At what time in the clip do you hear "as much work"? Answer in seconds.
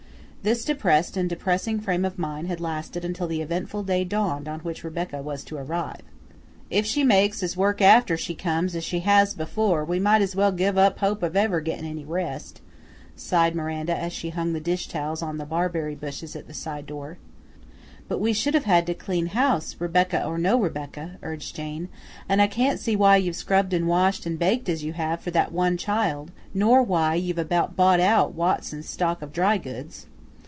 7.43-7.79